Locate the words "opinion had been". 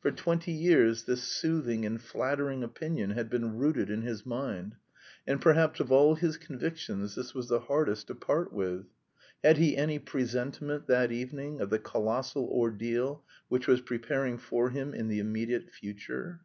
2.64-3.58